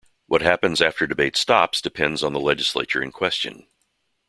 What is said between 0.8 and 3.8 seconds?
after debate stops depends on the legislature in question.